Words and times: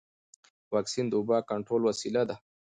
واکسن 0.73 1.05
د 1.09 1.13
وبا 1.21 1.37
د 1.41 1.47
کنټرول 1.51 1.81
وسیله 1.89 2.21
ده. 2.29 2.35